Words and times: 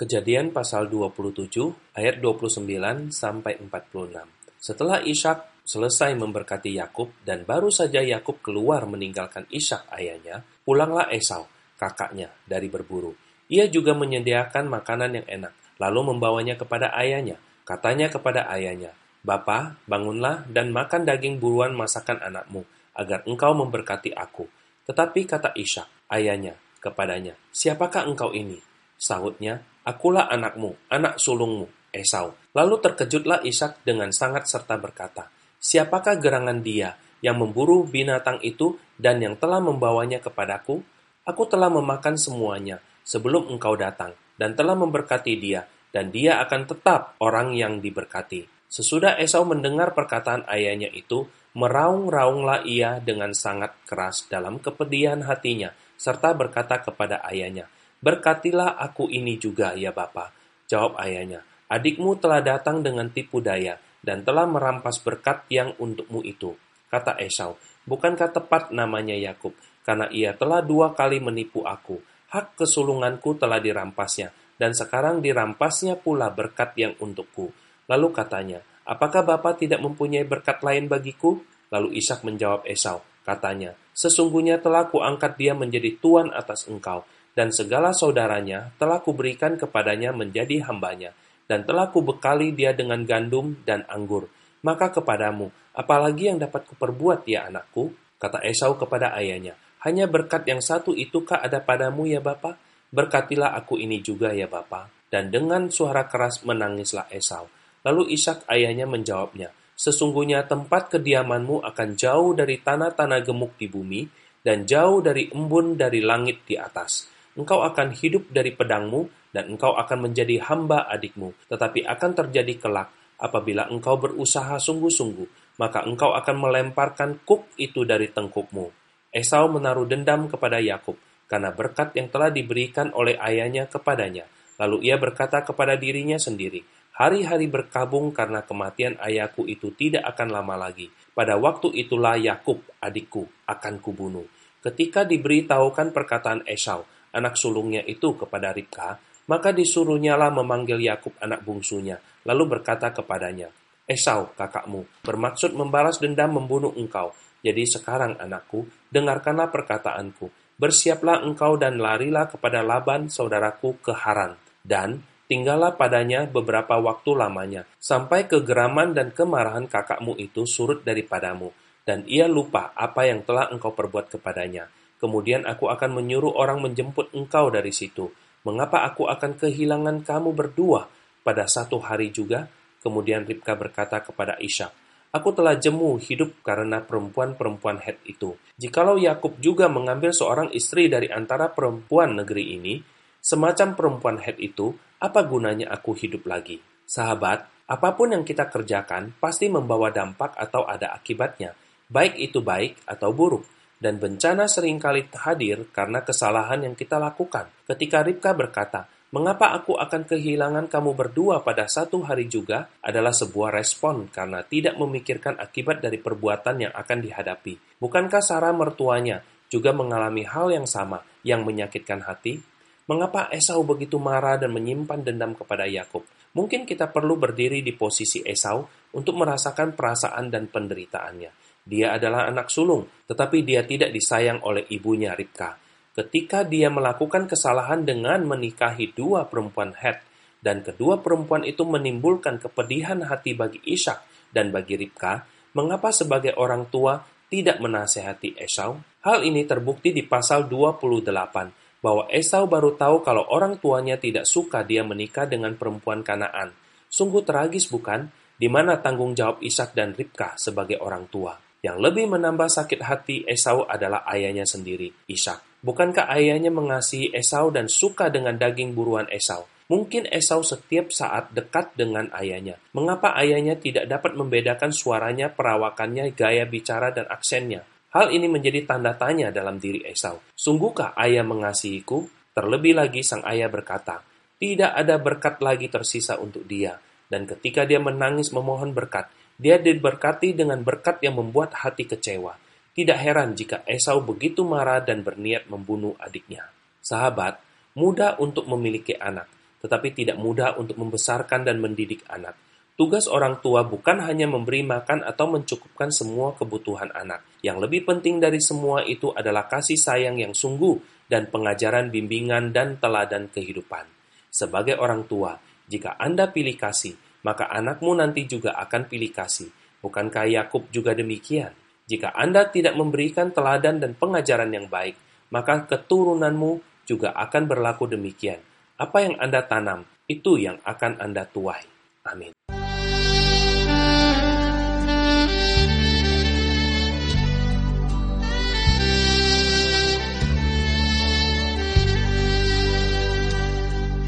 Kejadian 0.00 0.48
pasal 0.48 0.88
27 0.88 1.60
ayat 1.92 2.24
29 2.24 3.12
sampai 3.12 3.60
46. 3.60 4.16
Setelah 4.56 5.04
Ishak 5.04 5.60
selesai 5.60 6.16
memberkati 6.16 6.72
Yakub 6.72 7.12
dan 7.20 7.44
baru 7.44 7.68
saja 7.68 8.00
Yakub 8.00 8.40
keluar 8.40 8.88
meninggalkan 8.88 9.44
Ishak 9.52 9.92
ayahnya, 9.92 10.40
pulanglah 10.64 11.12
Esau, 11.12 11.44
kakaknya, 11.76 12.32
dari 12.48 12.72
berburu. 12.72 13.12
Ia 13.52 13.68
juga 13.68 13.92
menyediakan 13.92 14.72
makanan 14.72 15.20
yang 15.20 15.26
enak, 15.28 15.52
lalu 15.76 16.16
membawanya 16.16 16.56
kepada 16.56 16.96
ayahnya. 16.96 17.36
Katanya 17.68 18.08
kepada 18.08 18.48
ayahnya, 18.56 18.96
Bapa, 19.20 19.76
bangunlah 19.84 20.48
dan 20.48 20.72
makan 20.72 21.04
daging 21.04 21.36
buruan 21.36 21.76
masakan 21.76 22.24
anakmu, 22.24 22.64
agar 22.96 23.20
engkau 23.28 23.52
memberkati 23.52 24.16
aku. 24.16 24.48
Tetapi 24.88 25.28
kata 25.28 25.52
Ishak, 25.60 26.08
ayahnya, 26.08 26.56
kepadanya, 26.80 27.36
Siapakah 27.52 28.08
engkau 28.08 28.32
ini? 28.32 28.56
Sahutnya, 28.96 29.64
Akulah 29.86 30.28
anakmu, 30.28 30.76
anak 30.92 31.16
sulungmu, 31.16 31.68
Esau. 31.88 32.36
Lalu 32.52 32.76
terkejutlah 32.84 33.40
Ishak 33.46 33.80
dengan 33.82 34.12
sangat 34.12 34.44
serta 34.44 34.76
berkata, 34.76 35.32
Siapakah 35.60 36.16
gerangan 36.20 36.60
dia 36.60 36.96
yang 37.20 37.36
memburu 37.36 37.84
binatang 37.84 38.40
itu 38.44 38.80
dan 38.96 39.20
yang 39.20 39.36
telah 39.36 39.60
membawanya 39.60 40.20
kepadaku? 40.20 40.80
Aku 41.24 41.42
telah 41.48 41.68
memakan 41.68 42.16
semuanya 42.16 42.80
sebelum 43.04 43.48
engkau 43.52 43.76
datang 43.76 44.16
dan 44.40 44.56
telah 44.56 44.72
memberkati 44.72 45.36
dia, 45.36 45.68
dan 45.92 46.08
dia 46.08 46.40
akan 46.40 46.64
tetap 46.64 47.20
orang 47.20 47.52
yang 47.52 47.84
diberkati. 47.84 48.48
Sesudah 48.70 49.20
Esau 49.20 49.44
mendengar 49.44 49.92
perkataan 49.92 50.48
ayahnya 50.48 50.88
itu, 50.94 51.28
meraung-raunglah 51.58 52.64
ia 52.64 53.02
dengan 53.02 53.34
sangat 53.34 53.74
keras 53.84 54.24
dalam 54.30 54.62
kepedihan 54.62 55.26
hatinya, 55.26 55.74
serta 55.98 56.32
berkata 56.32 56.80
kepada 56.80 57.20
ayahnya, 57.26 57.68
Berkatilah 58.00 58.80
aku 58.80 59.12
ini 59.12 59.36
juga, 59.36 59.76
ya 59.76 59.92
Bapa. 59.92 60.32
Jawab 60.64 60.96
ayahnya, 61.04 61.44
adikmu 61.68 62.16
telah 62.16 62.40
datang 62.40 62.80
dengan 62.80 63.12
tipu 63.12 63.44
daya 63.44 63.76
dan 64.00 64.24
telah 64.24 64.48
merampas 64.48 64.96
berkat 65.04 65.44
yang 65.52 65.76
untukmu 65.76 66.24
itu. 66.24 66.56
Kata 66.88 67.20
Esau, 67.20 67.60
bukankah 67.84 68.32
tepat 68.32 68.72
namanya 68.72 69.12
Yakub, 69.12 69.52
karena 69.84 70.08
ia 70.08 70.32
telah 70.32 70.64
dua 70.64 70.96
kali 70.96 71.20
menipu 71.20 71.60
aku. 71.68 72.00
Hak 72.32 72.56
kesulunganku 72.56 73.36
telah 73.36 73.60
dirampasnya, 73.60 74.32
dan 74.56 74.72
sekarang 74.72 75.20
dirampasnya 75.20 76.00
pula 76.00 76.32
berkat 76.32 76.72
yang 76.80 76.96
untukku. 76.98 77.52
Lalu 77.90 78.08
katanya, 78.16 78.64
apakah 78.88 79.26
Bapak 79.26 79.60
tidak 79.60 79.82
mempunyai 79.84 80.24
berkat 80.24 80.62
lain 80.64 80.88
bagiku? 80.88 81.42
Lalu 81.68 82.00
Ishak 82.00 82.24
menjawab 82.24 82.64
Esau, 82.64 83.02
katanya, 83.28 83.76
sesungguhnya 83.92 84.62
telah 84.62 84.88
kuangkat 84.88 85.36
dia 85.36 85.52
menjadi 85.52 85.98
tuan 86.00 86.30
atas 86.32 86.64
engkau, 86.70 87.04
dan 87.34 87.54
segala 87.54 87.94
saudaranya 87.94 88.74
telah 88.76 88.98
kuberikan 88.98 89.54
kepadanya 89.54 90.10
menjadi 90.10 90.66
hambanya, 90.66 91.14
dan 91.46 91.66
telah 91.66 91.90
kubekali 91.90 92.54
dia 92.54 92.74
dengan 92.74 93.02
gandum 93.02 93.58
dan 93.66 93.86
anggur. 93.90 94.30
Maka 94.62 94.92
kepadamu, 94.92 95.50
apalagi 95.72 96.30
yang 96.30 96.38
dapat 96.38 96.68
kuperbuat 96.68 97.26
ya 97.26 97.48
anakku? 97.48 97.90
Kata 98.20 98.44
Esau 98.44 98.76
kepada 98.76 99.16
ayahnya, 99.16 99.56
hanya 99.80 100.04
berkat 100.04 100.44
yang 100.44 100.60
satu 100.60 100.92
itukah 100.92 101.40
ada 101.40 101.64
padamu 101.64 102.04
ya 102.04 102.20
Bapa? 102.20 102.60
Berkatilah 102.92 103.56
aku 103.56 103.80
ini 103.80 104.04
juga 104.04 104.36
ya 104.36 104.44
Bapa. 104.44 104.92
Dan 105.10 105.32
dengan 105.32 105.72
suara 105.72 106.06
keras 106.06 106.44
menangislah 106.44 107.08
Esau. 107.10 107.48
Lalu 107.82 108.12
Ishak 108.14 108.44
ayahnya 108.46 108.84
menjawabnya, 108.84 109.50
Sesungguhnya 109.80 110.44
tempat 110.44 110.92
kediamanmu 110.92 111.64
akan 111.64 111.96
jauh 111.96 112.36
dari 112.36 112.60
tanah-tanah 112.60 113.24
gemuk 113.24 113.56
di 113.56 113.64
bumi, 113.64 114.04
dan 114.44 114.68
jauh 114.68 115.00
dari 115.00 115.32
embun 115.32 115.80
dari 115.80 116.04
langit 116.04 116.44
di 116.44 116.60
atas 116.60 117.08
engkau 117.40 117.64
akan 117.64 117.96
hidup 117.96 118.28
dari 118.28 118.52
pedangmu, 118.52 119.32
dan 119.32 119.56
engkau 119.56 119.72
akan 119.74 120.10
menjadi 120.10 120.44
hamba 120.44 120.84
adikmu. 120.92 121.32
Tetapi 121.48 121.88
akan 121.88 122.10
terjadi 122.12 122.54
kelak, 122.60 122.92
apabila 123.16 123.72
engkau 123.72 123.96
berusaha 123.96 124.60
sungguh-sungguh, 124.60 125.56
maka 125.56 125.84
engkau 125.88 126.12
akan 126.12 126.36
melemparkan 126.36 127.24
kuk 127.24 127.56
itu 127.56 127.88
dari 127.88 128.12
tengkukmu. 128.12 128.68
Esau 129.10 129.48
menaruh 129.48 129.88
dendam 129.88 130.28
kepada 130.28 130.60
Yakub, 130.60 131.00
karena 131.24 131.50
berkat 131.50 131.96
yang 131.96 132.12
telah 132.12 132.28
diberikan 132.28 132.92
oleh 132.92 133.16
ayahnya 133.16 133.66
kepadanya. 133.66 134.28
Lalu 134.60 134.92
ia 134.92 135.00
berkata 135.00 135.40
kepada 135.40 135.74
dirinya 135.80 136.20
sendiri, 136.20 136.60
Hari-hari 137.00 137.48
berkabung 137.48 138.12
karena 138.12 138.44
kematian 138.44 139.00
ayahku 139.00 139.48
itu 139.48 139.72
tidak 139.72 140.04
akan 140.04 140.36
lama 140.36 140.68
lagi. 140.68 140.92
Pada 141.16 141.40
waktu 141.40 141.72
itulah 141.72 142.20
Yakub, 142.20 142.60
adikku, 142.76 143.24
akan 143.48 143.80
kubunuh. 143.80 144.28
Ketika 144.60 145.08
diberitahukan 145.08 145.96
perkataan 145.96 146.44
Esau, 146.44 146.84
anak 147.14 147.34
sulungnya 147.34 147.82
itu 147.86 148.14
kepada 148.14 148.54
Ribka, 148.54 148.98
maka 149.30 149.54
disuruhnyalah 149.54 150.34
memanggil 150.34 150.82
Yakub 150.82 151.14
anak 151.22 151.46
bungsunya, 151.46 152.02
lalu 152.26 152.58
berkata 152.58 152.90
kepadanya, 152.90 153.46
Esau, 153.86 154.30
kakakmu, 154.34 154.86
bermaksud 155.02 155.54
membalas 155.54 155.98
dendam 155.98 156.34
membunuh 156.34 156.70
engkau. 156.78 157.10
Jadi 157.42 157.66
sekarang 157.66 158.18
anakku, 158.22 158.66
dengarkanlah 158.90 159.50
perkataanku. 159.50 160.30
Bersiaplah 160.60 161.26
engkau 161.26 161.58
dan 161.58 161.80
larilah 161.80 162.30
kepada 162.30 162.62
Laban, 162.62 163.10
saudaraku, 163.10 163.82
ke 163.82 163.90
Haran. 163.90 164.38
Dan 164.62 165.02
tinggallah 165.26 165.74
padanya 165.74 166.28
beberapa 166.28 166.78
waktu 166.78 167.10
lamanya, 167.18 167.66
sampai 167.82 168.30
kegeraman 168.30 168.94
dan 168.94 169.10
kemarahan 169.10 169.66
kakakmu 169.66 170.14
itu 170.22 170.46
surut 170.46 170.86
daripadamu. 170.86 171.50
Dan 171.82 172.06
ia 172.06 172.30
lupa 172.30 172.70
apa 172.76 173.08
yang 173.08 173.26
telah 173.26 173.50
engkau 173.50 173.74
perbuat 173.74 174.06
kepadanya 174.12 174.70
Kemudian 175.00 175.48
aku 175.48 175.72
akan 175.72 175.96
menyuruh 175.96 176.36
orang 176.36 176.60
menjemput 176.60 177.16
engkau 177.16 177.48
dari 177.48 177.72
situ. 177.72 178.12
Mengapa 178.44 178.84
aku 178.84 179.08
akan 179.08 179.40
kehilangan 179.40 180.04
kamu 180.04 180.36
berdua 180.36 180.92
pada 181.24 181.48
satu 181.48 181.80
hari 181.80 182.12
juga? 182.12 182.52
Kemudian 182.84 183.24
Ribka 183.24 183.56
berkata 183.56 184.04
kepada 184.04 184.36
Ishak, 184.36 184.72
Aku 185.10 185.34
telah 185.34 185.58
jemu 185.58 185.98
hidup 185.98 186.38
karena 186.46 186.84
perempuan-perempuan 186.86 187.82
Het 187.82 187.98
itu. 188.06 188.38
Jikalau 188.54 188.94
Yakub 188.94 189.42
juga 189.42 189.66
mengambil 189.66 190.14
seorang 190.14 190.54
istri 190.54 190.86
dari 190.86 191.10
antara 191.10 191.50
perempuan 191.50 192.14
negeri 192.14 192.54
ini, 192.54 192.78
semacam 193.18 193.74
perempuan 193.74 194.16
Het 194.22 194.38
itu, 194.38 194.70
apa 195.02 195.26
gunanya 195.26 195.66
aku 195.74 195.98
hidup 195.98 196.30
lagi? 196.30 196.62
Sahabat, 196.86 197.42
apa 197.66 197.88
pun 197.98 198.14
yang 198.14 198.22
kita 198.22 198.46
kerjakan 198.46 199.10
pasti 199.18 199.50
membawa 199.50 199.90
dampak 199.90 200.38
atau 200.38 200.62
ada 200.62 200.94
akibatnya, 200.94 201.58
baik 201.90 202.14
itu 202.14 202.38
baik 202.38 202.78
atau 202.86 203.10
buruk 203.10 203.42
dan 203.80 203.96
bencana 203.96 204.44
sering 204.44 204.76
kali 204.76 205.08
hadir 205.08 205.66
karena 205.72 206.04
kesalahan 206.04 206.68
yang 206.68 206.76
kita 206.76 207.00
lakukan. 207.00 207.48
Ketika 207.64 208.04
Ribka 208.04 208.36
berkata, 208.36 208.86
Mengapa 209.10 209.50
aku 209.58 209.74
akan 209.74 210.06
kehilangan 210.06 210.70
kamu 210.70 210.94
berdua 210.94 211.42
pada 211.42 211.66
satu 211.66 212.06
hari 212.06 212.30
juga 212.30 212.70
adalah 212.78 213.10
sebuah 213.10 213.50
respon 213.50 214.06
karena 214.06 214.46
tidak 214.46 214.78
memikirkan 214.78 215.34
akibat 215.34 215.82
dari 215.82 215.98
perbuatan 215.98 216.70
yang 216.70 216.70
akan 216.70 216.98
dihadapi. 217.02 217.82
Bukankah 217.82 218.22
Sarah 218.22 218.54
mertuanya 218.54 219.18
juga 219.50 219.74
mengalami 219.74 220.22
hal 220.22 220.54
yang 220.54 220.62
sama 220.62 221.02
yang 221.26 221.42
menyakitkan 221.42 222.06
hati? 222.06 222.38
Mengapa 222.86 223.26
Esau 223.34 223.66
begitu 223.66 223.98
marah 223.98 224.38
dan 224.38 224.54
menyimpan 224.54 225.02
dendam 225.02 225.34
kepada 225.34 225.66
Yakub? 225.66 226.06
Mungkin 226.30 226.62
kita 226.62 226.94
perlu 226.94 227.18
berdiri 227.18 227.66
di 227.66 227.74
posisi 227.74 228.22
Esau 228.22 228.62
untuk 228.94 229.18
merasakan 229.18 229.74
perasaan 229.74 230.30
dan 230.30 230.46
penderitaannya. 230.46 231.49
Dia 231.70 231.94
adalah 231.94 232.26
anak 232.26 232.50
sulung, 232.50 232.82
tetapi 233.06 233.46
dia 233.46 233.62
tidak 233.62 233.94
disayang 233.94 234.42
oleh 234.42 234.66
ibunya 234.74 235.14
Ribka. 235.14 235.54
Ketika 235.94 236.42
dia 236.42 236.66
melakukan 236.66 237.30
kesalahan 237.30 237.86
dengan 237.86 238.26
menikahi 238.26 238.90
dua 238.90 239.30
perempuan 239.30 239.78
Het, 239.78 240.02
dan 240.42 240.66
kedua 240.66 240.98
perempuan 240.98 241.46
itu 241.46 241.62
menimbulkan 241.62 242.42
kepedihan 242.42 243.06
hati 243.06 243.38
bagi 243.38 243.62
Ishak 243.62 244.02
dan 244.34 244.50
bagi 244.50 244.74
Ribka, 244.82 245.22
mengapa 245.54 245.94
sebagai 245.94 246.34
orang 246.34 246.66
tua 246.74 247.06
tidak 247.30 247.62
menasehati 247.62 248.34
Esau? 248.34 248.82
Hal 249.06 249.22
ini 249.22 249.46
terbukti 249.46 249.94
di 249.94 250.02
pasal 250.02 250.50
28, 250.50 251.78
bahwa 251.78 252.10
Esau 252.10 252.50
baru 252.50 252.74
tahu 252.74 253.06
kalau 253.06 253.30
orang 253.30 253.62
tuanya 253.62 253.94
tidak 253.94 254.26
suka 254.26 254.66
dia 254.66 254.82
menikah 254.82 255.30
dengan 255.30 255.54
perempuan 255.54 256.02
Kanaan. 256.02 256.50
Sungguh 256.90 257.22
tragis 257.22 257.70
bukan? 257.70 258.10
Di 258.40 258.48
mana 258.48 258.80
tanggung 258.80 259.14
jawab 259.14 259.38
Ishak 259.44 259.76
dan 259.76 259.94
Ribka 259.94 260.34
sebagai 260.34 260.80
orang 260.80 261.06
tua? 261.12 261.49
Yang 261.60 261.76
lebih 261.76 262.04
menambah 262.08 262.48
sakit 262.48 262.80
hati 262.80 263.16
Esau 263.28 263.68
adalah 263.68 264.08
ayahnya 264.08 264.48
sendiri, 264.48 264.88
Ishak. 265.04 265.60
Bukankah 265.60 266.08
ayahnya 266.16 266.48
mengasihi 266.48 267.12
Esau 267.12 267.52
dan 267.52 267.68
suka 267.68 268.08
dengan 268.08 268.40
daging 268.40 268.72
buruan 268.72 269.04
Esau? 269.12 269.44
Mungkin 269.68 270.08
Esau 270.08 270.40
setiap 270.40 270.88
saat 270.88 271.30
dekat 271.36 271.76
dengan 271.76 272.08
ayahnya. 272.16 272.56
Mengapa 272.72 273.12
ayahnya 273.20 273.60
tidak 273.60 273.86
dapat 273.86 274.16
membedakan 274.16 274.72
suaranya, 274.72 275.28
perawakannya, 275.30 276.16
gaya 276.16 276.48
bicara, 276.48 276.96
dan 276.96 277.06
aksennya? 277.12 277.62
Hal 277.92 278.08
ini 278.08 278.26
menjadi 278.26 278.64
tanda 278.64 278.96
tanya 278.96 279.28
dalam 279.28 279.60
diri 279.60 279.84
Esau. 279.84 280.18
Sungguhkah 280.32 280.96
ayah 280.96 281.22
mengasihiku? 281.22 282.08
Terlebih 282.32 282.78
lagi 282.78 283.04
sang 283.04 283.20
ayah 283.28 283.52
berkata, 283.52 284.00
tidak 284.40 284.72
ada 284.72 284.96
berkat 284.96 285.36
lagi 285.44 285.68
tersisa 285.68 286.16
untuk 286.16 286.48
dia. 286.48 286.80
Dan 287.10 287.28
ketika 287.28 287.68
dia 287.68 287.82
menangis 287.82 288.32
memohon 288.32 288.72
berkat, 288.72 289.10
dia 289.40 289.56
diberkati 289.56 290.36
dengan 290.36 290.60
berkat 290.60 291.00
yang 291.00 291.16
membuat 291.16 291.56
hati 291.64 291.88
kecewa. 291.88 292.36
Tidak 292.76 292.98
heran 293.00 293.32
jika 293.32 293.64
Esau 293.64 294.04
begitu 294.04 294.44
marah 294.44 294.84
dan 294.84 295.00
berniat 295.00 295.48
membunuh 295.48 295.96
adiknya. 295.96 296.44
Sahabat, 296.84 297.40
mudah 297.72 298.20
untuk 298.20 298.44
memiliki 298.44 298.92
anak, 298.92 299.24
tetapi 299.64 299.96
tidak 299.96 300.20
mudah 300.20 300.60
untuk 300.60 300.76
membesarkan 300.76 301.48
dan 301.48 301.56
mendidik 301.56 302.04
anak. 302.12 302.36
Tugas 302.76 303.08
orang 303.08 303.40
tua 303.40 303.64
bukan 303.64 304.00
hanya 304.04 304.24
memberi 304.24 304.64
makan 304.64 305.04
atau 305.04 305.28
mencukupkan 305.28 305.92
semua 305.92 306.32
kebutuhan 306.36 306.92
anak. 306.92 307.24
Yang 307.40 307.68
lebih 307.68 307.88
penting 307.88 308.20
dari 308.20 308.40
semua 308.40 308.84
itu 308.84 309.12
adalah 309.12 309.48
kasih 309.48 309.76
sayang 309.76 310.16
yang 310.16 310.32
sungguh 310.32 311.04
dan 311.08 311.28
pengajaran 311.28 311.88
bimbingan 311.92 312.52
dan 312.52 312.80
teladan 312.80 313.28
kehidupan. 313.28 313.84
Sebagai 314.32 314.80
orang 314.80 315.04
tua, 315.04 315.36
jika 315.68 316.00
Anda 316.00 316.32
pilih 316.32 316.56
kasih, 316.56 317.09
maka 317.26 317.48
anakmu 317.48 317.96
nanti 317.96 318.24
juga 318.24 318.56
akan 318.56 318.88
pilih 318.88 319.12
kasih. 319.12 319.52
Bukankah 319.80 320.28
Yakub 320.28 320.68
juga 320.72 320.92
demikian? 320.92 321.52
Jika 321.88 322.14
Anda 322.14 322.46
tidak 322.46 322.78
memberikan 322.78 323.34
teladan 323.34 323.82
dan 323.82 323.98
pengajaran 323.98 324.52
yang 324.52 324.70
baik, 324.70 324.94
maka 325.34 325.66
keturunanmu 325.66 326.84
juga 326.86 327.14
akan 327.16 327.42
berlaku 327.50 327.90
demikian. 327.90 328.38
Apa 328.78 329.04
yang 329.04 329.18
Anda 329.18 329.44
tanam, 329.44 329.86
itu 330.06 330.40
yang 330.40 330.58
akan 330.62 330.98
Anda 331.02 331.26
tuai. 331.26 331.62
Amin. 332.06 332.32